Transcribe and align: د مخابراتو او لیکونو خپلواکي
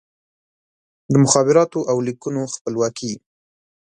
د 1.11 1.13
مخابراتو 1.23 1.79
او 1.91 1.97
لیکونو 2.07 2.41
خپلواکي 2.55 3.13